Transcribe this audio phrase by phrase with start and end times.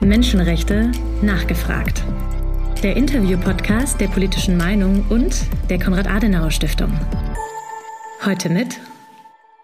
[0.00, 2.02] Menschenrechte nachgefragt.
[2.82, 6.98] Der Interview-Podcast der politischen Meinung und der Konrad-Adenauer-Stiftung.
[8.24, 8.80] Heute mit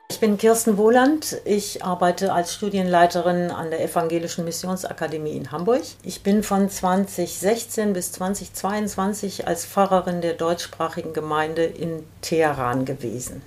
[0.08, 1.36] ich bin Kirsten Wohland.
[1.44, 5.82] Ich arbeite als Studienleiterin an der Evangelischen Missionsakademie in Hamburg.
[6.04, 13.42] Ich bin von 2016 bis 2022 als Pfarrerin der deutschsprachigen Gemeinde in Teheran gewesen.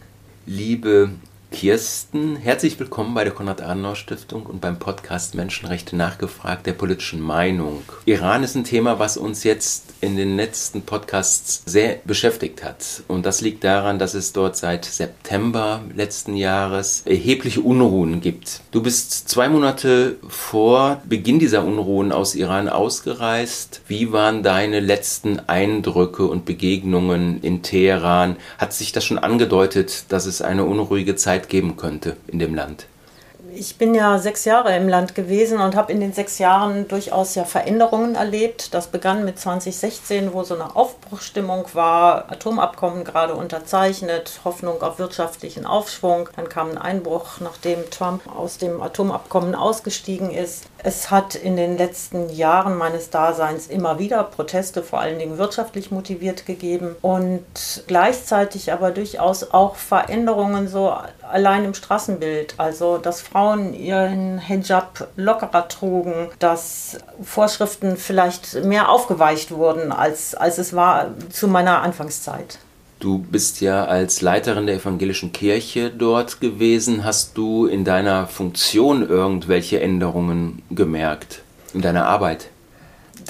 [0.45, 1.11] Liebe
[1.51, 7.81] Kirsten, herzlich willkommen bei der Konrad-Adenauer-Stiftung und beim Podcast Menschenrechte nachgefragt der politischen Meinung.
[8.05, 13.03] Iran ist ein Thema, was uns jetzt in den letzten Podcasts sehr beschäftigt hat.
[13.07, 18.61] Und das liegt daran, dass es dort seit September letzten Jahres erhebliche Unruhen gibt.
[18.71, 23.81] Du bist zwei Monate vor Beginn dieser Unruhen aus Iran ausgereist.
[23.87, 28.37] Wie waren deine letzten Eindrücke und Begegnungen in Teheran?
[28.57, 32.53] Hat sich das schon angedeutet, dass es eine unruhige Zeit Zeit geben könnte in dem
[32.53, 32.87] Land?
[33.59, 37.35] Ich bin ja sechs Jahre im Land gewesen und habe in den sechs Jahren durchaus
[37.35, 38.73] ja Veränderungen erlebt.
[38.73, 45.65] Das begann mit 2016, wo so eine Aufbruchstimmung war, Atomabkommen gerade unterzeichnet, Hoffnung auf wirtschaftlichen
[45.65, 46.29] Aufschwung.
[46.37, 50.63] Dann kam ein Einbruch, nachdem Trump aus dem Atomabkommen ausgestiegen ist.
[50.81, 55.91] Es hat in den letzten Jahren meines Daseins immer wieder Proteste, vor allen Dingen wirtschaftlich
[55.91, 57.43] motiviert, gegeben und
[57.87, 60.95] gleichzeitig aber durchaus auch Veränderungen so
[61.29, 62.53] allein im Straßenbild.
[62.57, 70.57] Also, dass Frauen ihren Hijab lockerer trugen, dass Vorschriften vielleicht mehr aufgeweicht wurden, als, als
[70.57, 72.59] es war zu meiner Anfangszeit.
[72.99, 77.05] Du bist ja als Leiterin der evangelischen Kirche dort gewesen.
[77.05, 81.41] Hast du in deiner Funktion irgendwelche Änderungen gemerkt
[81.73, 82.49] in deiner Arbeit?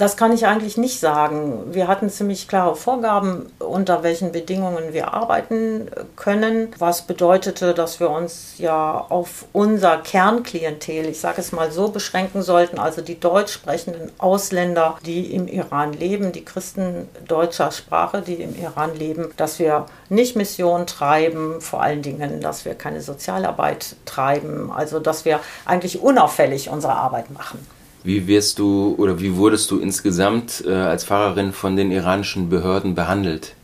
[0.00, 1.74] Das kann ich eigentlich nicht sagen.
[1.74, 8.08] Wir hatten ziemlich klare Vorgaben, unter welchen Bedingungen wir arbeiten können, was bedeutete, dass wir
[8.08, 13.52] uns ja auf unser Kernklientel, ich sage es mal so, beschränken sollten, also die deutsch
[13.52, 19.58] sprechenden Ausländer, die im Iran leben, die Christen deutscher Sprache, die im Iran leben, dass
[19.58, 25.40] wir nicht Mission treiben, vor allen Dingen, dass wir keine Sozialarbeit treiben, also dass wir
[25.66, 27.79] eigentlich unauffällig unsere Arbeit machen.
[28.02, 32.94] Wie wirst du oder wie wurdest du insgesamt äh, als Fahrerin von den iranischen Behörden
[32.94, 33.54] behandelt?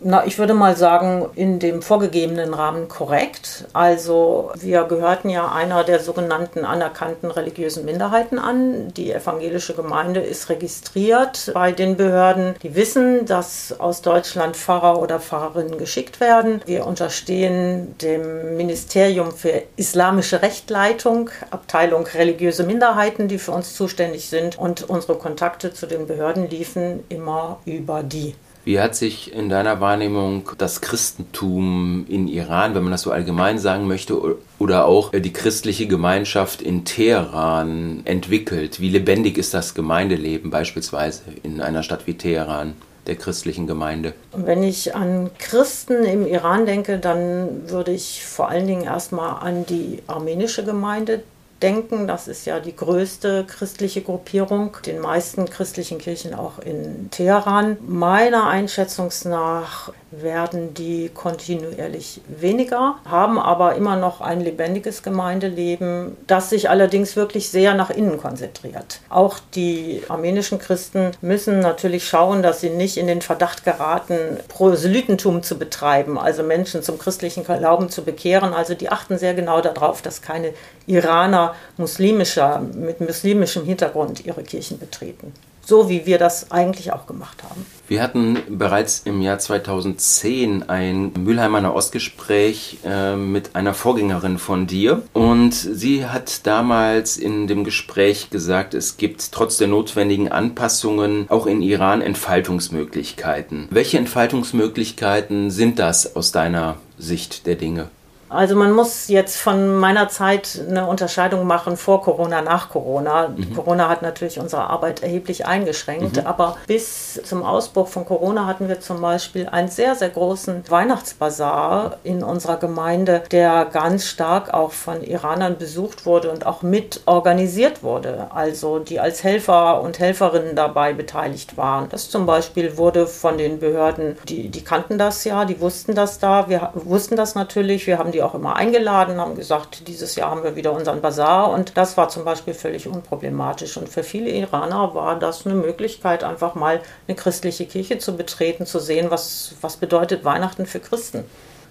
[0.00, 3.64] Na, ich würde mal sagen, in dem vorgegebenen Rahmen korrekt.
[3.72, 8.92] Also wir gehörten ja einer der sogenannten anerkannten religiösen Minderheiten an.
[8.94, 12.56] Die evangelische Gemeinde ist registriert bei den Behörden.
[12.62, 16.60] Die wissen, dass aus Deutschland Pfarrer oder Pfarrerinnen geschickt werden.
[16.66, 24.58] Wir unterstehen dem Ministerium für islamische Rechtleitung, Abteilung religiöse Minderheiten, die für uns zuständig sind.
[24.58, 28.34] Und unsere Kontakte zu den Behörden liefen immer über die.
[28.66, 33.60] Wie hat sich in deiner Wahrnehmung das Christentum in Iran, wenn man das so allgemein
[33.60, 34.20] sagen möchte,
[34.58, 38.80] oder auch die christliche Gemeinschaft in Teheran entwickelt?
[38.80, 42.74] Wie lebendig ist das Gemeindeleben beispielsweise in einer Stadt wie Teheran?
[43.06, 44.14] der christlichen Gemeinde?
[44.32, 49.64] Wenn ich an Christen im Iran denke, dann würde ich vor allen Dingen erstmal an
[49.64, 51.22] die armenische Gemeinde
[51.62, 52.06] denken.
[52.06, 57.78] Das ist ja die größte christliche Gruppierung, den meisten christlichen Kirchen auch in Teheran.
[57.86, 66.50] Meiner Einschätzung nach werden die kontinuierlich weniger, haben aber immer noch ein lebendiges Gemeindeleben, das
[66.50, 69.00] sich allerdings wirklich sehr nach innen konzentriert.
[69.08, 75.42] Auch die armenischen Christen müssen natürlich schauen, dass sie nicht in den Verdacht geraten, Proselytentum
[75.42, 78.54] zu betreiben, also Menschen zum christlichen Glauben zu bekehren.
[78.54, 80.52] Also die achten sehr genau darauf, dass keine
[80.86, 85.32] Iraner muslimischer, mit muslimischem Hintergrund ihre Kirchen betreten
[85.66, 87.66] so wie wir das eigentlich auch gemacht haben.
[87.88, 95.02] Wir hatten bereits im Jahr 2010 ein Mülheimer Ostgespräch äh, mit einer Vorgängerin von dir
[95.12, 101.46] und sie hat damals in dem Gespräch gesagt, es gibt trotz der notwendigen Anpassungen auch
[101.46, 103.68] in Iran Entfaltungsmöglichkeiten.
[103.70, 107.88] Welche Entfaltungsmöglichkeiten sind das aus deiner Sicht der Dinge?
[108.28, 113.28] Also man muss jetzt von meiner Zeit eine Unterscheidung machen vor Corona, nach Corona.
[113.28, 113.54] Mhm.
[113.54, 116.26] Corona hat natürlich unsere Arbeit erheblich eingeschränkt, mhm.
[116.26, 121.98] aber bis zum Ausbruch von Corona hatten wir zum Beispiel einen sehr, sehr großen Weihnachtsbazar
[122.02, 127.82] in unserer Gemeinde, der ganz stark auch von Iranern besucht wurde und auch mit organisiert
[127.82, 128.28] wurde.
[128.30, 131.88] Also die als Helfer und Helferinnen dabei beteiligt waren.
[131.90, 136.18] Das zum Beispiel wurde von den Behörden, die, die kannten das ja, die wussten das
[136.18, 140.30] da, wir wussten das natürlich, wir haben die auch immer eingeladen, haben gesagt, dieses Jahr
[140.30, 143.76] haben wir wieder unseren Bazar und das war zum Beispiel völlig unproblematisch.
[143.76, 148.66] Und für viele Iraner war das eine Möglichkeit, einfach mal eine christliche Kirche zu betreten,
[148.66, 151.24] zu sehen, was, was bedeutet Weihnachten für Christen.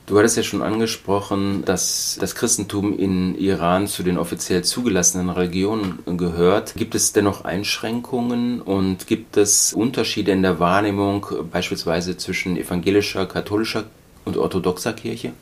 [0.06, 6.04] Du hattest ja schon angesprochen, dass das Christentum in Iran zu den offiziell zugelassenen Religionen
[6.06, 6.76] gehört.
[6.76, 13.86] Gibt es dennoch Einschränkungen und gibt es Unterschiede in der Wahrnehmung beispielsweise zwischen evangelischer, katholischer
[14.26, 15.34] und orthodoxer Kirche?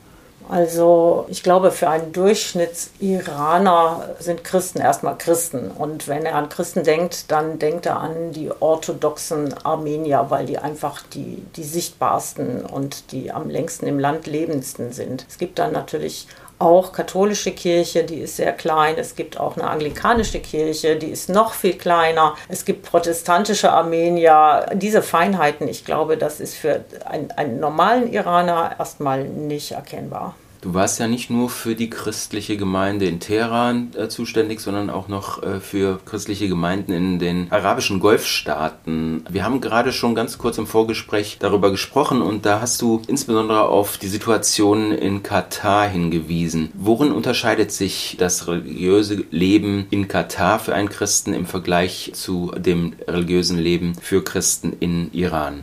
[0.48, 5.70] Also ich glaube, für einen Durchschnittsiraner sind Christen erstmal Christen.
[5.70, 10.58] Und wenn er an Christen denkt, dann denkt er an die orthodoxen Armenier, weil die
[10.58, 15.24] einfach die, die sichtbarsten und die am längsten im Land lebendsten sind.
[15.28, 16.28] Es gibt dann natürlich
[16.64, 18.96] auch katholische Kirche, die ist sehr klein.
[18.98, 22.34] Es gibt auch eine anglikanische Kirche, die ist noch viel kleiner.
[22.48, 24.66] Es gibt protestantische Armenier.
[24.74, 30.34] Diese Feinheiten, ich glaube, das ist für einen, einen normalen Iraner erstmal nicht erkennbar.
[30.64, 35.08] Du warst ja nicht nur für die christliche Gemeinde in Teheran äh, zuständig, sondern auch
[35.08, 39.26] noch äh, für christliche Gemeinden in den arabischen Golfstaaten.
[39.28, 43.68] Wir haben gerade schon ganz kurz im Vorgespräch darüber gesprochen und da hast du insbesondere
[43.68, 46.70] auf die Situation in Katar hingewiesen.
[46.72, 52.94] Worin unterscheidet sich das religiöse Leben in Katar für einen Christen im Vergleich zu dem
[53.06, 55.62] religiösen Leben für Christen in Iran?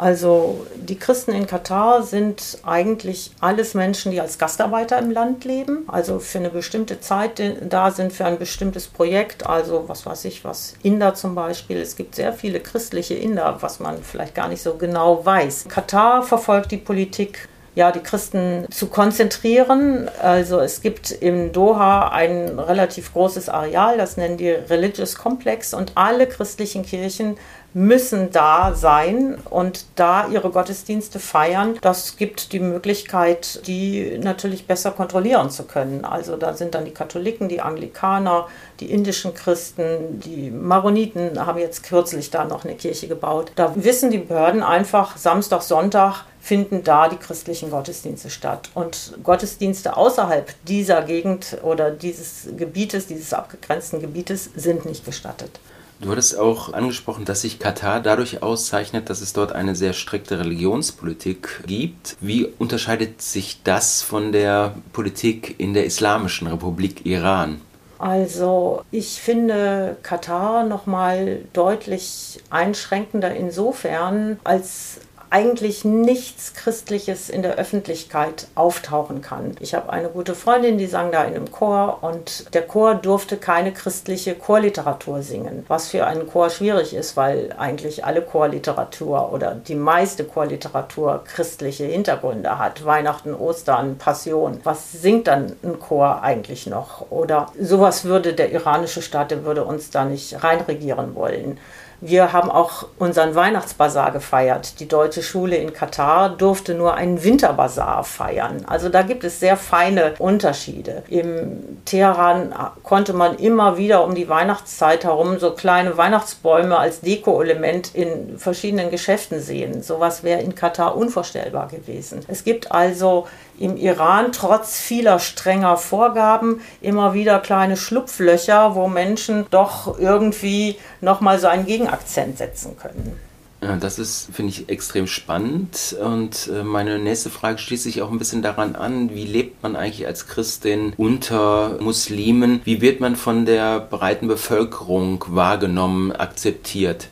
[0.00, 5.84] Also die Christen in Katar sind eigentlich alles Menschen, die als Gastarbeiter im Land leben,
[5.88, 10.42] also für eine bestimmte Zeit da sind, für ein bestimmtes Projekt, also was weiß ich,
[10.42, 11.76] was Inder zum Beispiel.
[11.76, 15.66] Es gibt sehr viele christliche Inder, was man vielleicht gar nicht so genau weiß.
[15.68, 20.10] Katar verfolgt die Politik ja, die Christen zu konzentrieren.
[20.20, 25.92] Also es gibt im Doha ein relativ großes Areal, das nennen die Religious Complex und
[25.94, 27.36] alle christlichen Kirchen
[27.72, 31.78] müssen da sein und da ihre Gottesdienste feiern.
[31.80, 36.04] Das gibt die Möglichkeit, die natürlich besser kontrollieren zu können.
[36.04, 38.48] Also da sind dann die Katholiken, die Anglikaner,
[38.80, 43.52] die indischen Christen, die Maroniten haben jetzt kürzlich da noch eine Kirche gebaut.
[43.54, 48.70] Da wissen die Behörden einfach, Samstag, Sonntag finden da die christlichen Gottesdienste statt.
[48.74, 55.60] Und Gottesdienste außerhalb dieser Gegend oder dieses Gebietes, dieses abgegrenzten Gebietes sind nicht gestattet.
[56.00, 60.38] Du hattest auch angesprochen, dass sich Katar dadurch auszeichnet, dass es dort eine sehr strikte
[60.38, 62.16] Religionspolitik gibt.
[62.20, 67.60] Wie unterscheidet sich das von der Politik in der Islamischen Republik Iran?
[67.98, 75.00] Also ich finde Katar noch mal deutlich einschränkender insofern, als
[75.30, 79.56] eigentlich nichts Christliches in der Öffentlichkeit auftauchen kann.
[79.60, 83.36] Ich habe eine gute Freundin, die sang da in einem Chor und der Chor durfte
[83.36, 89.54] keine christliche Chorliteratur singen, was für einen Chor schwierig ist, weil eigentlich alle Chorliteratur oder
[89.54, 92.84] die meiste Chorliteratur christliche Hintergründe hat.
[92.84, 94.60] Weihnachten, Ostern, Passion.
[94.64, 97.10] Was singt dann ein Chor eigentlich noch?
[97.10, 101.58] Oder sowas würde der iranische Staat, der würde uns da nicht reinregieren wollen.
[102.00, 104.80] Wir haben auch unseren Weihnachtsbazar gefeiert.
[104.80, 108.64] Die deutsche Schule in Katar durfte nur einen Winterbazar feiern.
[108.66, 111.02] Also da gibt es sehr feine Unterschiede.
[111.08, 117.94] Im Teheran konnte man immer wieder um die Weihnachtszeit herum so kleine Weihnachtsbäume als Deko-Element
[117.94, 119.82] in verschiedenen Geschäften sehen.
[119.82, 122.20] Sowas wäre in Katar unvorstellbar gewesen.
[122.28, 123.26] Es gibt also
[123.60, 131.38] im Iran trotz vieler strenger Vorgaben immer wieder kleine Schlupflöcher, wo Menschen doch irgendwie nochmal
[131.38, 133.20] so einen Gegenakzent setzen können.
[133.62, 135.94] Ja, das ist, finde ich, extrem spannend.
[136.02, 139.76] Und äh, meine nächste Frage schließt sich auch ein bisschen daran an, wie lebt man
[139.76, 142.62] eigentlich als Christin unter Muslimen?
[142.64, 147.08] Wie wird man von der breiten Bevölkerung wahrgenommen, akzeptiert?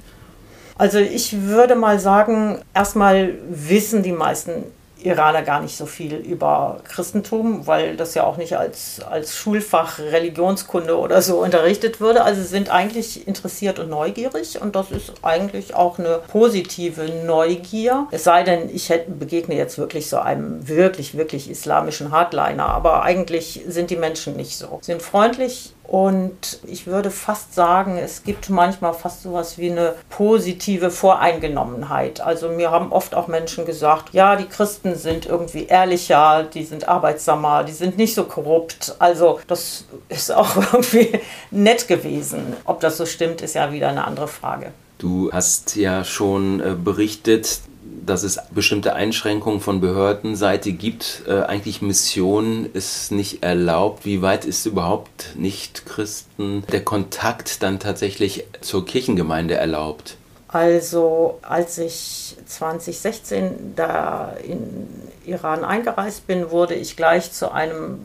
[0.79, 4.65] Also ich würde mal sagen, erstmal wissen die meisten
[5.03, 9.99] Iraner gar nicht so viel über Christentum, weil das ja auch nicht als, als Schulfach
[9.99, 12.23] Religionskunde oder so unterrichtet würde.
[12.25, 18.07] Also sind eigentlich interessiert und neugierig und das ist eigentlich auch eine positive Neugier.
[18.11, 23.03] Es sei denn, ich hätte, begegne jetzt wirklich so einem wirklich, wirklich islamischen Hardliner, aber
[23.03, 24.79] eigentlich sind die Menschen nicht so.
[24.83, 30.91] Sind freundlich, und ich würde fast sagen, es gibt manchmal fast sowas wie eine positive
[30.91, 32.21] Voreingenommenheit.
[32.21, 36.87] Also mir haben oft auch Menschen gesagt, ja, die Christen sind irgendwie ehrlicher, die sind
[36.87, 38.97] arbeitsamer, die sind nicht so korrupt.
[38.99, 42.55] Also das ist auch irgendwie nett gewesen.
[42.67, 44.73] Ob das so stimmt, ist ja wieder eine andere Frage.
[44.99, 47.61] Du hast ja schon äh, berichtet,
[48.07, 51.23] dass es bestimmte Einschränkungen von Behördenseite gibt.
[51.27, 54.05] Äh, eigentlich Mission ist nicht erlaubt.
[54.05, 60.17] Wie weit ist überhaupt nicht Christen der Kontakt dann tatsächlich zur Kirchengemeinde erlaubt?
[60.49, 64.89] Also als ich 2016 da in
[65.27, 67.99] Iran eingereist bin, wurde ich gleich zu einem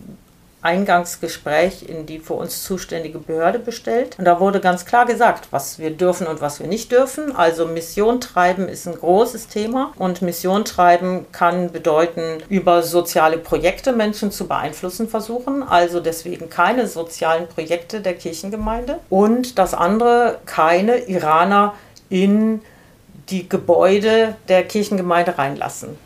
[0.63, 4.15] Eingangsgespräch in die für uns zuständige Behörde bestellt.
[4.17, 7.35] Und da wurde ganz klar gesagt, was wir dürfen und was wir nicht dürfen.
[7.35, 9.93] Also Mission treiben ist ein großes Thema.
[9.97, 15.63] Und Mission treiben kann bedeuten, über soziale Projekte Menschen zu beeinflussen versuchen.
[15.63, 18.99] Also deswegen keine sozialen Projekte der Kirchengemeinde.
[19.09, 21.73] Und das andere, keine Iraner
[22.09, 22.61] in
[23.29, 25.97] die Gebäude der Kirchengemeinde reinlassen.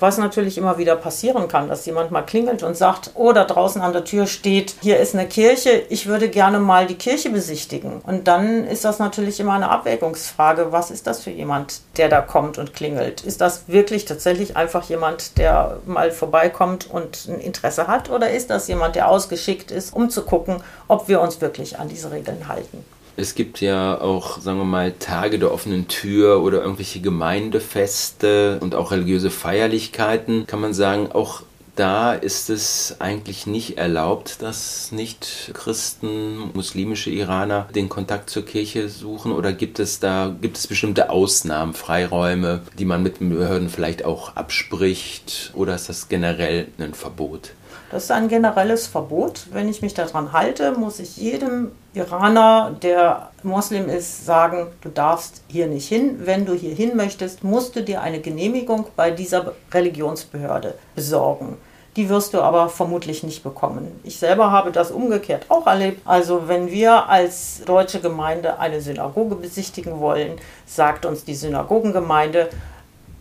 [0.00, 3.82] Was natürlich immer wieder passieren kann, dass jemand mal klingelt und sagt, oh, da draußen
[3.82, 8.00] an der Tür steht, hier ist eine Kirche, ich würde gerne mal die Kirche besichtigen.
[8.06, 12.20] Und dann ist das natürlich immer eine Abwägungsfrage, was ist das für jemand, der da
[12.20, 13.22] kommt und klingelt?
[13.22, 18.08] Ist das wirklich tatsächlich einfach jemand, der mal vorbeikommt und ein Interesse hat?
[18.08, 21.88] Oder ist das jemand, der ausgeschickt ist, um zu gucken, ob wir uns wirklich an
[21.88, 22.84] diese Regeln halten?
[23.20, 28.76] Es gibt ja auch, sagen wir mal, Tage der offenen Tür oder irgendwelche Gemeindefeste und
[28.76, 30.46] auch religiöse Feierlichkeiten.
[30.46, 31.42] Kann man sagen, auch
[31.74, 38.88] da ist es eigentlich nicht erlaubt, dass nicht Christen, muslimische Iraner den Kontakt zur Kirche
[38.88, 43.68] suchen oder gibt es da gibt es bestimmte Ausnahmen, Freiräume, die man mit den Behörden
[43.68, 47.50] vielleicht auch abspricht oder ist das generell ein Verbot?
[47.90, 49.46] Das ist ein generelles Verbot.
[49.50, 55.42] Wenn ich mich daran halte, muss ich jedem Iraner, der Moslem ist, sagen, du darfst
[55.48, 56.20] hier nicht hin.
[56.24, 61.58] Wenn du hier hin möchtest, musst du dir eine Genehmigung bei dieser Religionsbehörde besorgen.
[61.96, 63.98] Die wirst du aber vermutlich nicht bekommen.
[64.04, 66.00] Ich selber habe das umgekehrt auch erlebt.
[66.04, 72.50] Also wenn wir als deutsche Gemeinde eine Synagoge besichtigen wollen, sagt uns die Synagogengemeinde,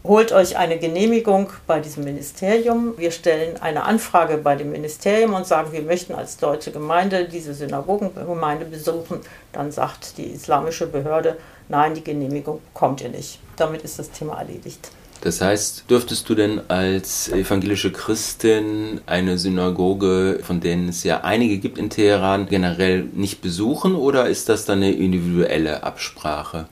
[0.04, 2.94] holt euch eine Genehmigung bei diesem Ministerium.
[2.98, 7.54] Wir stellen eine Anfrage bei dem Ministerium und sagen, wir möchten als deutsche Gemeinde diese
[7.54, 9.20] Synagogengemeinde besuchen.
[9.51, 11.38] Dann sagt die islamische Behörde,
[11.70, 13.39] nein, die Genehmigung bekommt ihr nicht.
[13.56, 14.92] Damit ist das Thema erledigt.
[15.22, 21.58] Das heißt, dürftest du denn als evangelische Christin eine Synagoge, von denen es ja einige
[21.58, 26.68] gibt in Teheran, generell nicht besuchen oder ist das dann eine individuelle Absprache?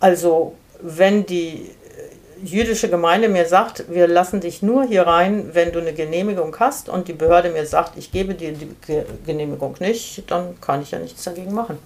[0.00, 1.70] Also, wenn die
[2.42, 6.88] jüdische Gemeinde mir sagt, wir lassen dich nur hier rein, wenn du eine Genehmigung hast
[6.88, 8.68] und die Behörde mir sagt, ich gebe dir die
[9.26, 11.78] Genehmigung nicht, dann kann ich ja nichts dagegen machen.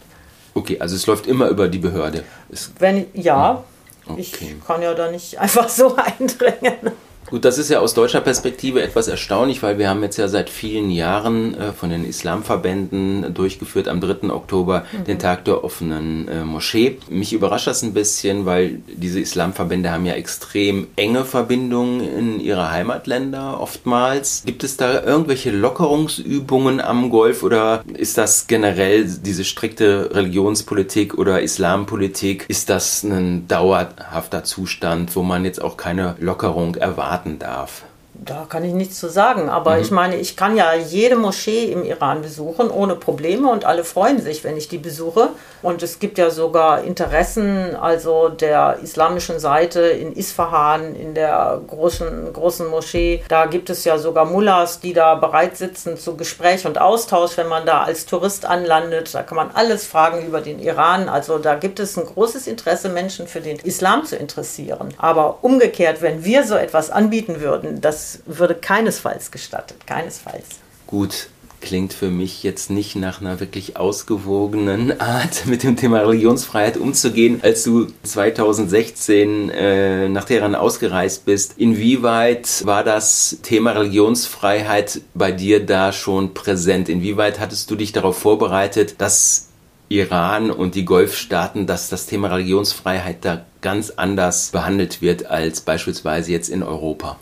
[0.54, 2.24] Okay, also es läuft immer über die Behörde.
[2.50, 3.64] Es wenn ja,
[4.06, 4.20] okay.
[4.20, 4.32] ich
[4.66, 6.92] kann ja da nicht einfach so eindringen.
[7.30, 10.50] Gut, das ist ja aus deutscher Perspektive etwas erstaunlich, weil wir haben jetzt ja seit
[10.50, 14.30] vielen Jahren äh, von den Islamverbänden durchgeführt am 3.
[14.30, 15.04] Oktober mhm.
[15.04, 16.98] den Tag der offenen äh, Moschee.
[17.08, 22.70] Mich überrascht das ein bisschen, weil diese Islamverbände haben ja extrem enge Verbindungen in ihre
[22.70, 24.42] Heimatländer oftmals.
[24.44, 31.40] Gibt es da irgendwelche Lockerungsübungen am Golf oder ist das generell diese strikte Religionspolitik oder
[31.40, 37.11] Islampolitik, ist das ein dauerhafter Zustand, wo man jetzt auch keine Lockerung erwartet?
[37.12, 37.84] Erwarten darf?
[38.14, 39.82] Da kann ich nichts zu sagen, aber mhm.
[39.82, 44.20] ich meine, ich kann ja jede Moschee im Iran besuchen ohne Probleme und alle freuen
[44.20, 45.30] sich, wenn ich die besuche.
[45.62, 52.32] Und es gibt ja sogar Interessen, also der islamischen Seite in Isfahan, in der großen,
[52.32, 53.22] großen Moschee.
[53.28, 57.48] Da gibt es ja sogar Mullahs, die da bereit sitzen zu Gespräch und Austausch, wenn
[57.48, 59.14] man da als Tourist anlandet.
[59.14, 61.08] Da kann man alles fragen über den Iran.
[61.08, 64.92] Also da gibt es ein großes Interesse, Menschen für den Islam zu interessieren.
[64.98, 70.46] Aber umgekehrt, wenn wir so etwas anbieten würden, das würde keinesfalls gestattet, keinesfalls.
[70.86, 71.28] Gut,
[71.60, 77.40] klingt für mich jetzt nicht nach einer wirklich ausgewogenen Art, mit dem Thema Religionsfreiheit umzugehen.
[77.42, 85.64] Als du 2016 äh, nach Teheran ausgereist bist, inwieweit war das Thema Religionsfreiheit bei dir
[85.64, 86.88] da schon präsent?
[86.88, 89.48] Inwieweit hattest du dich darauf vorbereitet, dass
[89.88, 96.32] Iran und die Golfstaaten, dass das Thema Religionsfreiheit da ganz anders behandelt wird als beispielsweise
[96.32, 97.18] jetzt in Europa?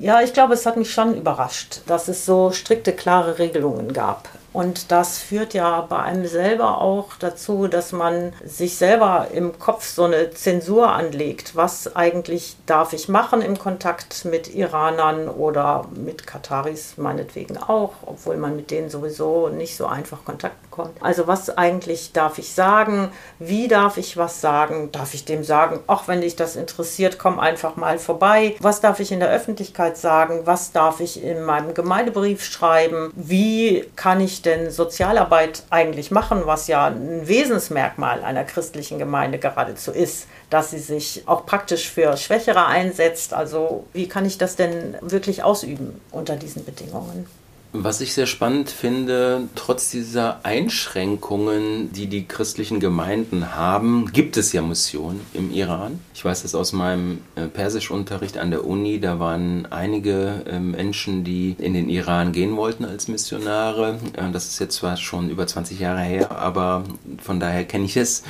[0.00, 4.30] Ja, ich glaube, es hat mich schon überrascht, dass es so strikte, klare Regelungen gab.
[4.52, 9.86] Und das führt ja bei einem selber auch dazu, dass man sich selber im Kopf
[9.86, 11.54] so eine Zensur anlegt.
[11.54, 18.36] Was eigentlich darf ich machen im Kontakt mit Iranern oder mit Kataris meinetwegen auch, obwohl
[18.36, 20.96] man mit denen sowieso nicht so einfach Kontakt bekommt.
[21.00, 23.10] Also was eigentlich darf ich sagen?
[23.38, 24.90] Wie darf ich was sagen?
[24.92, 28.56] Darf ich dem sagen, auch wenn dich das interessiert, komm einfach mal vorbei?
[28.60, 30.42] Was darf ich in der Öffentlichkeit sagen?
[30.44, 33.12] Was darf ich in meinem Gemeindebrief schreiben?
[33.14, 39.90] Wie kann ich denn Sozialarbeit eigentlich machen, was ja ein Wesensmerkmal einer christlichen Gemeinde geradezu
[39.90, 43.34] ist, dass sie sich auch praktisch für Schwächere einsetzt.
[43.34, 47.26] Also wie kann ich das denn wirklich ausüben unter diesen Bedingungen?
[47.72, 54.52] Was ich sehr spannend finde, trotz dieser Einschränkungen, die die christlichen Gemeinden haben, gibt es
[54.52, 56.00] ja Missionen im Iran.
[56.12, 58.98] Ich weiß das aus meinem äh, Persischunterricht an der Uni.
[58.98, 64.00] Da waren einige äh, Menschen, die in den Iran gehen wollten als Missionare.
[64.16, 66.82] Äh, das ist jetzt zwar schon über 20 Jahre her, aber
[67.22, 68.24] von daher kenne ich das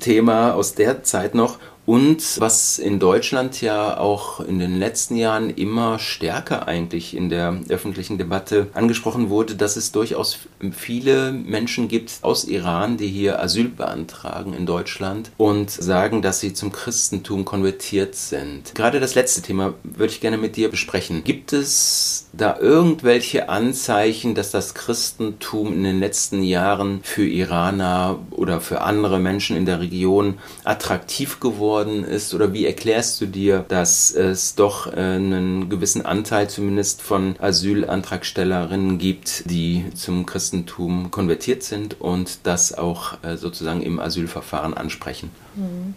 [0.00, 1.58] Thema aus der Zeit noch.
[1.86, 7.60] Und was in Deutschland ja auch in den letzten Jahren immer stärker eigentlich in der
[7.68, 10.36] öffentlichen Debatte angesprochen wurde, dass es durchaus
[10.72, 16.52] viele Menschen gibt aus Iran, die hier Asyl beantragen in Deutschland und sagen, dass sie
[16.52, 18.74] zum Christentum konvertiert sind.
[18.74, 21.22] Gerade das letzte Thema würde ich gerne mit dir besprechen.
[21.22, 28.60] Gibt es da irgendwelche Anzeichen, dass das Christentum in den letzten Jahren für Iraner oder
[28.60, 33.64] für andere Menschen in der Region attraktiv geworden geworden ist oder wie erklärst du dir,
[33.68, 41.62] dass es doch äh, einen gewissen Anteil zumindest von Asylantragstellerinnen gibt, die zum Christentum konvertiert
[41.62, 45.30] sind und das auch äh, sozusagen im Asylverfahren ansprechen?
[45.54, 45.94] Mhm.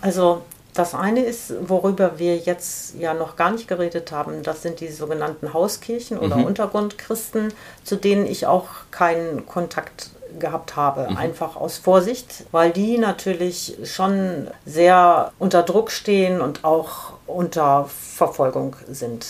[0.00, 0.42] Also
[0.74, 4.88] das eine ist, worüber wir jetzt ja noch gar nicht geredet haben, das sind die
[4.88, 6.44] sogenannten Hauskirchen oder mhm.
[6.44, 7.52] Untergrundchristen,
[7.84, 11.16] zu denen ich auch keinen Kontakt gehabt habe, mhm.
[11.16, 18.76] einfach aus Vorsicht, weil die natürlich schon sehr unter Druck stehen und auch unter Verfolgung
[18.88, 19.26] sind.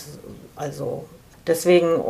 [0.56, 1.04] Also
[1.46, 2.00] deswegen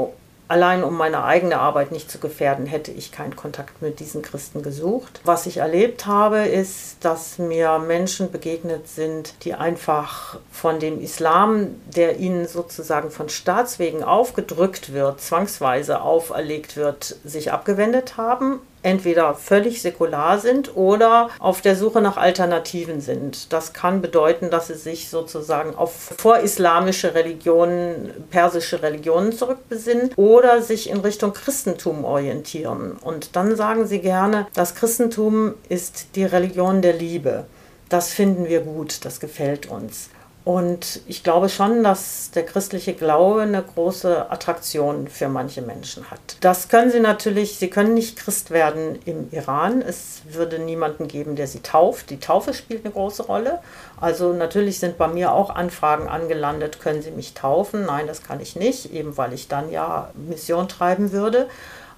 [0.52, 4.62] Allein um meine eigene Arbeit nicht zu gefährden, hätte ich keinen Kontakt mit diesen Christen
[4.62, 5.22] gesucht.
[5.24, 11.80] Was ich erlebt habe, ist, dass mir Menschen begegnet sind, die einfach von dem Islam,
[11.96, 19.82] der ihnen sozusagen von Staatswegen aufgedrückt wird, zwangsweise auferlegt wird, sich abgewendet haben entweder völlig
[19.82, 23.52] säkular sind oder auf der Suche nach Alternativen sind.
[23.52, 30.90] Das kann bedeuten, dass sie sich sozusagen auf vorislamische Religionen, persische Religionen zurückbesinnen oder sich
[30.90, 32.92] in Richtung Christentum orientieren.
[33.00, 37.46] Und dann sagen sie gerne, das Christentum ist die Religion der Liebe.
[37.88, 40.08] Das finden wir gut, das gefällt uns.
[40.44, 46.18] Und ich glaube schon, dass der christliche Glaube eine große Attraktion für manche Menschen hat.
[46.40, 49.82] Das können sie natürlich, sie können nicht Christ werden im Iran.
[49.82, 52.10] Es würde niemanden geben, der sie tauft.
[52.10, 53.60] Die Taufe spielt eine große Rolle.
[54.00, 57.86] Also natürlich sind bei mir auch Anfragen angelandet, können Sie mich taufen?
[57.86, 61.48] Nein, das kann ich nicht, eben weil ich dann ja Mission treiben würde.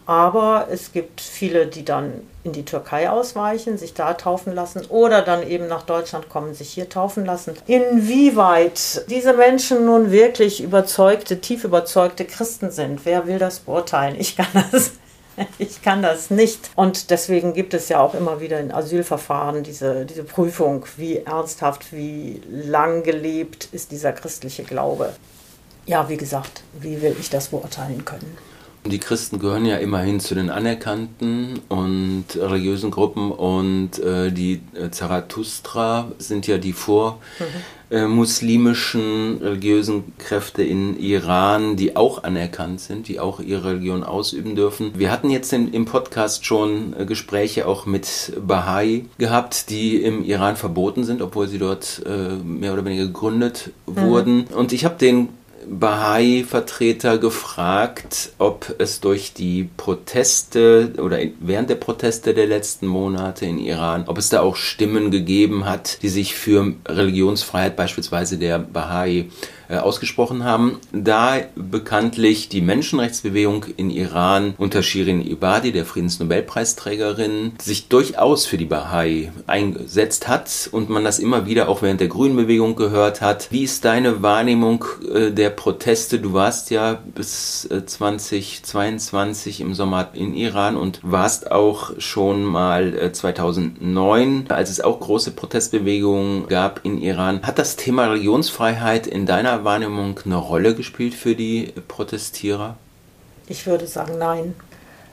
[0.06, 5.22] Aber es gibt viele, die dann in die Türkei ausweichen, sich da taufen lassen oder
[5.22, 7.54] dann eben nach Deutschland kommen, sich hier taufen lassen.
[7.66, 14.16] Inwieweit diese Menschen nun wirklich überzeugte, tief überzeugte Christen sind, wer will das beurteilen?
[14.18, 14.92] Ich kann das
[15.58, 16.70] ich kann das nicht.
[16.76, 21.92] Und deswegen gibt es ja auch immer wieder in Asylverfahren diese, diese Prüfung, wie ernsthaft,
[21.92, 25.14] wie lang gelebt ist dieser christliche Glaube.
[25.86, 28.38] Ja, wie gesagt, wie will ich das beurteilen können?
[28.86, 34.90] Die Christen gehören ja immerhin zu den anerkannten und religiösen Gruppen und äh, die äh,
[34.90, 43.20] Zarathustra sind ja die vormuslimischen äh, religiösen Kräfte in Iran, die auch anerkannt sind, die
[43.20, 44.92] auch ihre Religion ausüben dürfen.
[44.98, 50.22] Wir hatten jetzt in, im Podcast schon äh, Gespräche auch mit Bahai gehabt, die im
[50.22, 54.00] Iran verboten sind, obwohl sie dort äh, mehr oder weniger gegründet mhm.
[54.02, 54.44] wurden.
[54.54, 55.30] Und ich habe den
[55.68, 63.58] Bahai-Vertreter gefragt, ob es durch die Proteste oder während der Proteste der letzten Monate in
[63.58, 69.26] Iran, ob es da auch Stimmen gegeben hat, die sich für Religionsfreiheit beispielsweise der Bahai
[69.68, 78.46] ausgesprochen haben, da bekanntlich die Menschenrechtsbewegung in Iran unter Shirin Ibadi, der Friedensnobelpreisträgerin, sich durchaus
[78.46, 82.76] für die Bahai eingesetzt hat und man das immer wieder auch während der Grünen Bewegung
[82.76, 83.48] gehört hat.
[83.50, 86.18] Wie ist deine Wahrnehmung äh, der Proteste?
[86.18, 93.12] Du warst ja bis 2022 äh, im Sommer in Iran und warst auch schon mal
[93.12, 97.42] 2009, als es auch große Protestbewegungen gab in Iran.
[97.42, 102.76] Hat das Thema Religionsfreiheit in deiner deiner Wahrnehmung eine Rolle gespielt für die Protestierer?
[103.46, 104.54] Ich würde sagen, nein.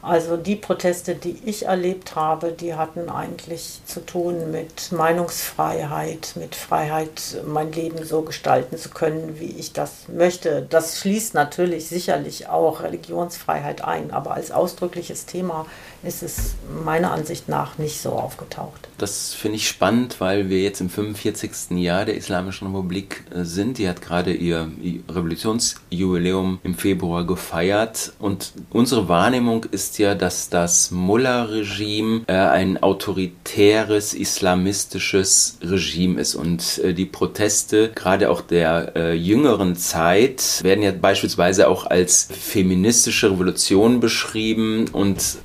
[0.03, 6.55] Also die Proteste, die ich erlebt habe, die hatten eigentlich zu tun mit Meinungsfreiheit, mit
[6.55, 10.65] Freiheit, mein Leben so gestalten zu können, wie ich das möchte.
[10.67, 15.67] Das schließt natürlich sicherlich auch Religionsfreiheit ein, aber als ausdrückliches Thema
[16.03, 18.87] ist es meiner Ansicht nach nicht so aufgetaucht.
[18.97, 21.77] Das finde ich spannend, weil wir jetzt im 45.
[21.77, 23.77] Jahr der Islamischen Republik äh, sind.
[23.77, 24.71] Die hat gerade ihr
[25.09, 34.13] Revolutionsjubiläum im Februar gefeiert und unsere Wahrnehmung ist ja, dass das Mullah-Regime äh, ein autoritäres
[34.13, 41.67] islamistisches Regime ist und äh, die Proteste gerade auch der jüngeren Zeit werden ja beispielsweise
[41.67, 45.37] auch als feministische Revolution beschrieben und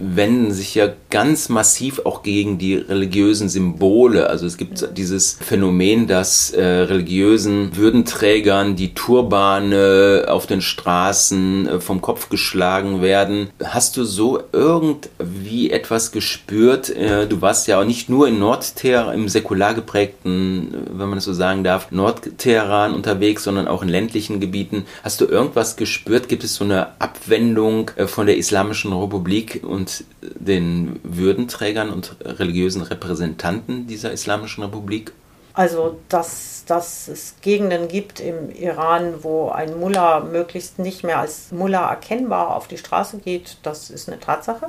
[0.46, 4.28] wenden sich ja ganz massiv auch gegen die religiösen Symbole.
[4.28, 11.80] Also es gibt dieses Phänomen, dass äh, religiösen Würdenträgern die Turbane auf den Straßen äh,
[11.80, 13.48] vom Kopf geschlagen werden.
[13.62, 16.90] Hast du so irgendwie etwas gespürt?
[16.90, 21.24] Äh, du warst ja auch nicht nur in Nordteheran, im säkular geprägten, wenn man es
[21.24, 24.84] so sagen darf, Nordteheran unterwegs, sondern auch in ländlichen Gebieten.
[25.02, 26.28] Hast du irgendwas gespürt?
[26.28, 30.04] Gibt es so eine Abwendung äh, von der Islamischen Republik und
[30.38, 35.12] den Würdenträgern und religiösen Repräsentanten dieser Islamischen Republik?
[35.54, 41.50] Also, dass, dass es Gegenden gibt im Iran, wo ein Mullah möglichst nicht mehr als
[41.50, 44.68] Mullah erkennbar auf die Straße geht, das ist eine Tatsache.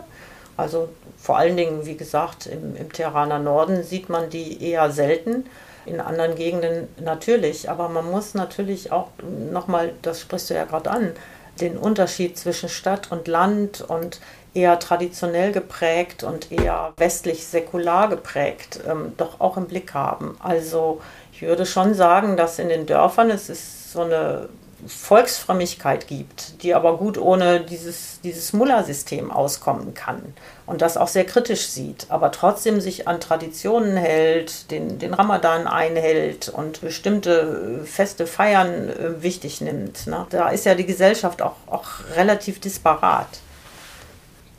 [0.55, 5.45] Also vor allen Dingen, wie gesagt, im, im Teheraner Norden sieht man die eher selten.
[5.85, 9.09] In anderen Gegenden natürlich, aber man muss natürlich auch
[9.51, 11.11] nochmal, das sprichst du ja gerade an,
[11.59, 14.19] den Unterschied zwischen Stadt und Land und
[14.57, 20.35] eher traditionell geprägt und eher westlich säkular geprägt, ähm, doch auch im Blick haben.
[20.39, 20.99] Also
[21.31, 24.49] ich würde schon sagen, dass in den Dörfern es ist so eine
[24.85, 30.21] Volksfrömmigkeit gibt, die aber gut ohne dieses, dieses Mullah-System auskommen kann
[30.65, 35.67] und das auch sehr kritisch sieht, aber trotzdem sich an Traditionen hält, den, den Ramadan
[35.67, 40.07] einhält und bestimmte feste Feiern äh, wichtig nimmt.
[40.07, 40.25] Ne?
[40.29, 43.27] Da ist ja die Gesellschaft auch, auch relativ disparat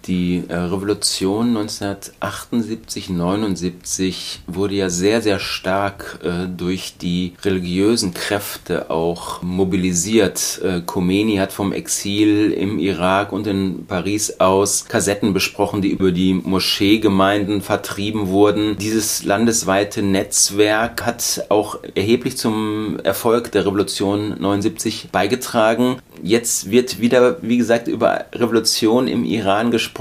[0.09, 8.91] die äh, Revolution 1978, 79 wurde ja sehr, sehr stark äh, durch die religiösen Kräfte
[8.91, 10.61] auch mobilisiert.
[10.65, 16.11] Äh, Khomeini hat vom Exil im Irak und in Paris aus Kassetten besprochen, die über
[16.11, 18.77] die Moscheegemeinden vertrieben wurden.
[18.79, 25.97] Dieses landesweite Netzwerk hat auch erheblich zum Erfolg der Revolution 79 beigetragen.
[26.23, 29.98] Jetzt wird wieder, wie gesagt, über Revolution im Iran gesprochen.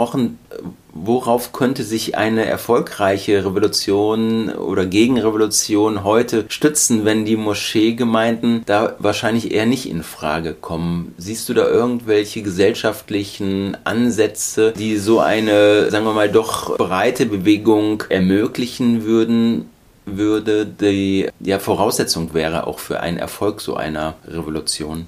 [0.94, 9.52] Worauf könnte sich eine erfolgreiche Revolution oder Gegenrevolution heute stützen, wenn die Moscheegemeinden da wahrscheinlich
[9.52, 11.14] eher nicht in Frage kommen?
[11.18, 18.04] Siehst du da irgendwelche gesellschaftlichen Ansätze, die so eine, sagen wir mal, doch breite Bewegung
[18.10, 19.70] ermöglichen würden?
[20.08, 25.06] würde die ja, Voraussetzung wäre auch für einen Erfolg so einer Revolution.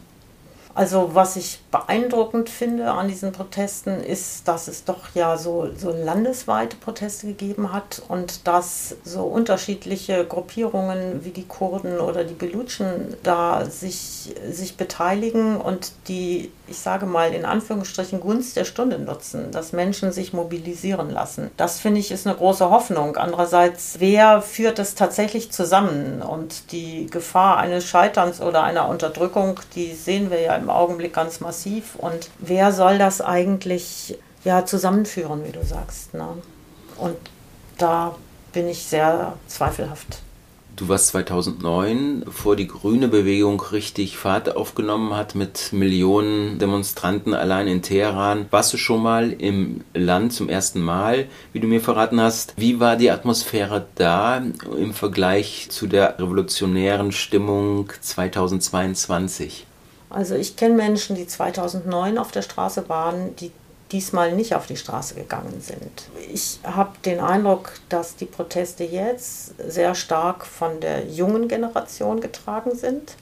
[0.76, 5.92] Also was ich beeindruckend finde an diesen Protesten ist, dass es doch ja so, so
[5.92, 13.16] landesweite Proteste gegeben hat und dass so unterschiedliche Gruppierungen wie die Kurden oder die Belutschen
[13.22, 19.52] da sich, sich beteiligen und die, ich sage mal in Anführungsstrichen, Gunst der Stunde nutzen,
[19.52, 21.52] dass Menschen sich mobilisieren lassen.
[21.56, 23.16] Das finde ich ist eine große Hoffnung.
[23.18, 26.24] Andererseits, wer führt das tatsächlich zusammen?
[26.24, 31.40] Und die Gefahr eines Scheiterns oder einer Unterdrückung, die sehen wir ja im Augenblick ganz
[31.40, 31.59] massiv.
[31.98, 36.14] Und wer soll das eigentlich ja, zusammenführen, wie du sagst?
[36.14, 36.28] Ne?
[36.98, 37.18] Und
[37.78, 38.16] da
[38.54, 40.22] bin ich sehr zweifelhaft.
[40.80, 47.68] Du warst 2009, bevor die grüne Bewegung richtig Fahrt aufgenommen hat mit Millionen Demonstranten allein
[47.68, 48.46] in Teheran.
[48.50, 52.54] Warst du schon mal im Land zum ersten Mal, wie du mir verraten hast?
[52.56, 59.66] Wie war die Atmosphäre da im Vergleich zu der revolutionären Stimmung 2022?
[60.10, 63.52] Also ich kenne Menschen, die 2009 auf der Straße waren, die
[63.92, 66.10] diesmal nicht auf die Straße gegangen sind.
[66.32, 72.76] Ich habe den Eindruck, dass die Proteste jetzt sehr stark von der jungen Generation getragen
[72.76, 73.16] sind,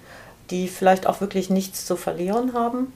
[0.49, 2.93] die vielleicht auch wirklich nichts zu verlieren haben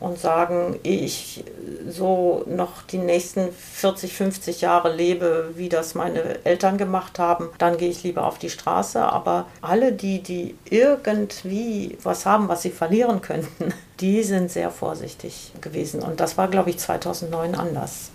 [0.00, 1.44] und sagen, ich
[1.88, 7.76] so noch die nächsten 40, 50 Jahre lebe, wie das meine Eltern gemacht haben, dann
[7.76, 9.00] gehe ich lieber auf die Straße.
[9.00, 15.52] Aber alle die, die irgendwie was haben, was sie verlieren könnten, die sind sehr vorsichtig
[15.60, 16.02] gewesen.
[16.02, 18.10] Und das war, glaube ich, 2009 anders.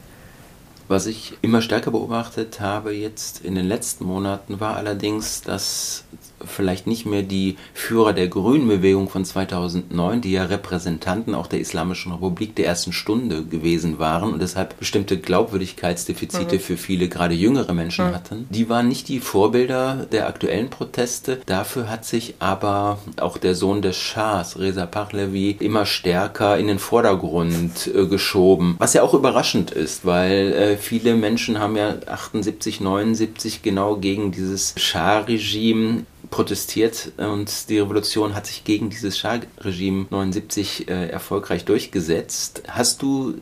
[0.89, 6.03] Was ich immer stärker beobachtet habe jetzt in den letzten Monaten war allerdings, dass
[6.45, 12.11] vielleicht nicht mehr die Führer der Grünen-Bewegung von 2009, die ja Repräsentanten auch der Islamischen
[12.11, 16.59] Republik der ersten Stunde gewesen waren und deshalb bestimmte Glaubwürdigkeitsdefizite mhm.
[16.59, 18.15] für viele, gerade jüngere Menschen mhm.
[18.15, 18.47] hatten.
[18.49, 21.41] Die waren nicht die Vorbilder der aktuellen Proteste.
[21.45, 26.79] Dafür hat sich aber auch der Sohn des Schahs, Reza Pahlavi, immer stärker in den
[26.79, 28.75] Vordergrund äh, geschoben.
[28.79, 34.31] Was ja auch überraschend ist, weil äh, viele Menschen haben ja 78, 79 genau gegen
[34.31, 42.63] dieses Schah-Regime protestiert und die Revolution hat sich gegen dieses Schah-Regime 79 äh, erfolgreich durchgesetzt.
[42.67, 43.35] Hast du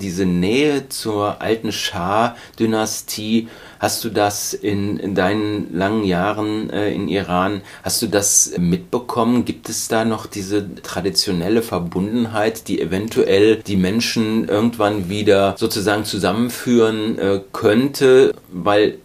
[0.00, 7.08] diese Nähe zur alten Schah-Dynastie, hast du das in, in, deinen langen Jahren äh, in
[7.08, 9.44] Iran, hast du das mitbekommen?
[9.44, 17.18] Gibt es da noch diese traditionelle Verbundenheit, die eventuell die Menschen irgendwann wieder sozusagen zusammenführen
[17.18, 18.34] äh, könnte?
[18.52, 18.98] Weil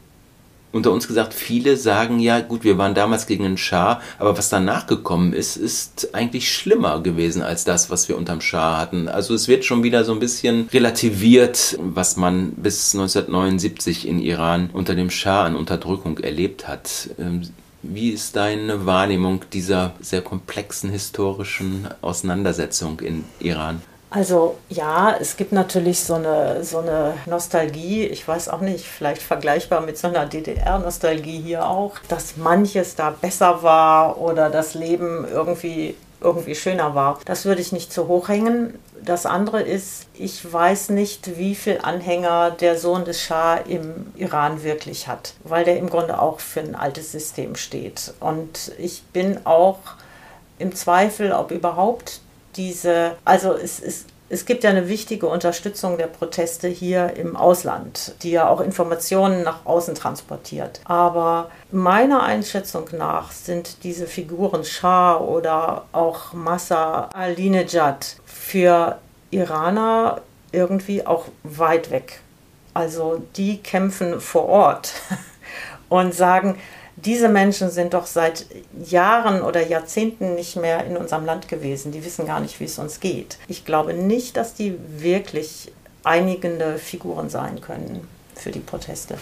[0.71, 4.49] unter uns gesagt, viele sagen ja, gut, wir waren damals gegen den Schah, aber was
[4.49, 9.07] danach gekommen ist, ist eigentlich schlimmer gewesen als das, was wir unterm Schah hatten.
[9.07, 14.69] Also es wird schon wieder so ein bisschen relativiert, was man bis 1979 in Iran
[14.71, 17.09] unter dem Schah an Unterdrückung erlebt hat.
[17.17, 17.41] Ähm,
[17.81, 23.81] wie ist deine Wahrnehmung dieser sehr komplexen historischen Auseinandersetzung in Iran?
[24.11, 29.21] Also ja, es gibt natürlich so eine, so eine Nostalgie, ich weiß auch nicht, vielleicht
[29.21, 35.27] vergleichbar mit so einer DDR-Nostalgie hier auch, dass manches da besser war oder das Leben
[35.31, 37.19] irgendwie, irgendwie schöner war.
[37.25, 38.79] Das würde ich nicht zu hoch hängen.
[38.99, 44.63] Das andere ist, ich weiß nicht, wie viel Anhänger der Sohn des Schah im Iran
[44.63, 48.15] wirklich hat, weil der im Grunde auch für ein altes System steht.
[48.19, 49.77] Und ich bin auch
[50.57, 52.21] im Zweifel, ob überhaupt
[52.55, 58.13] diese, also es ist es gibt ja eine wichtige Unterstützung der Proteste hier im Ausland,
[58.21, 60.81] die ja auch Informationen nach außen transportiert.
[60.85, 68.99] Aber meiner Einschätzung nach sind diese Figuren Shah oder auch Massa Alinejad für
[69.31, 72.21] Iraner irgendwie auch weit weg.
[72.75, 74.93] Also die kämpfen vor Ort
[75.89, 76.59] und sagen,
[77.05, 78.45] diese Menschen sind doch seit
[78.85, 81.91] Jahren oder Jahrzehnten nicht mehr in unserem Land gewesen.
[81.91, 83.37] Die wissen gar nicht, wie es uns geht.
[83.47, 85.71] Ich glaube nicht, dass die wirklich
[86.03, 89.15] einigende Figuren sein können für die Proteste.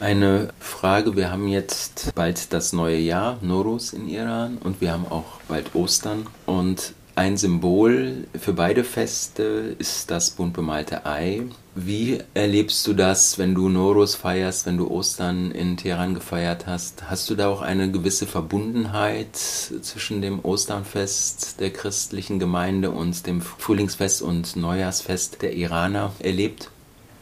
[0.00, 5.06] Eine Frage, wir haben jetzt bald das neue Jahr, Norus in Iran, und wir haben
[5.10, 6.26] auch bald Ostern.
[6.46, 11.42] Und ein Symbol für beide Feste ist das bunt bemalte Ei.
[11.74, 17.10] Wie erlebst du das, wenn du Norus feierst, wenn du Ostern in Teheran gefeiert hast?
[17.10, 23.40] Hast du da auch eine gewisse Verbundenheit zwischen dem Osternfest der christlichen Gemeinde und dem
[23.40, 26.70] Frühlingsfest und Neujahrsfest der Iraner erlebt?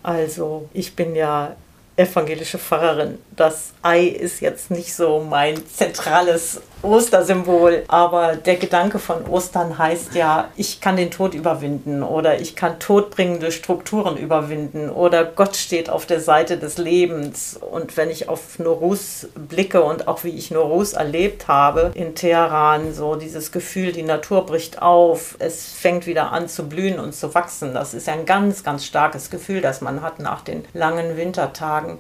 [0.03, 1.57] Also, ich bin ja
[1.97, 3.17] evangelische Pfarrerin.
[3.35, 10.15] Das Ei ist jetzt nicht so mein zentrales Ostersymbol, aber der Gedanke von Ostern heißt
[10.15, 15.91] ja, ich kann den Tod überwinden oder ich kann todbringende Strukturen überwinden oder Gott steht
[15.91, 17.59] auf der Seite des Lebens.
[17.59, 22.93] Und wenn ich auf Norus blicke und auch wie ich Norus erlebt habe in Teheran,
[22.95, 27.35] so dieses Gefühl, die Natur bricht auf, es fängt wieder an zu blühen und zu
[27.35, 31.99] wachsen, das ist ein ganz, ganz starkes Gefühl, das man hat nach den langen Wintertagen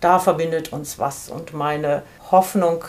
[0.00, 1.28] da verbindet uns was.
[1.28, 2.84] Und meine Hoffnung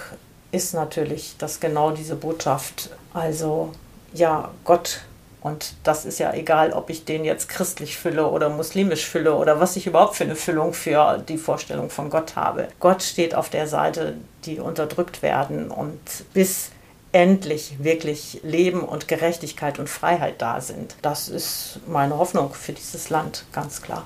[0.51, 3.71] ist natürlich, dass genau diese Botschaft, also
[4.13, 5.01] ja, Gott,
[5.41, 9.59] und das ist ja egal, ob ich den jetzt christlich fülle oder muslimisch fülle oder
[9.59, 12.67] was ich überhaupt für eine Füllung für die Vorstellung von Gott habe.
[12.79, 15.99] Gott steht auf der Seite, die unterdrückt werden und
[16.33, 16.71] bis
[17.11, 20.95] endlich wirklich Leben und Gerechtigkeit und Freiheit da sind.
[21.01, 24.05] Das ist meine Hoffnung für dieses Land, ganz klar.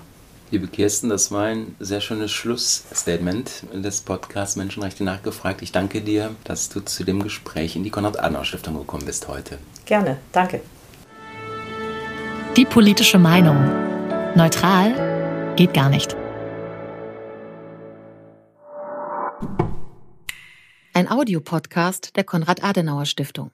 [0.53, 5.63] Liebe Kirsten, das war ein sehr schönes Schlussstatement des Podcasts Menschenrechte nachgefragt.
[5.63, 9.57] Ich danke dir, dass du zu dem Gespräch in die Konrad-Adenauer-Stiftung gekommen bist heute.
[9.87, 10.61] Gerne, danke.
[12.55, 13.57] Die politische Meinung.
[14.35, 16.15] Neutral geht gar nicht.
[20.93, 23.49] Ein Audiopodcast der Konrad-Adenauer-Stiftung.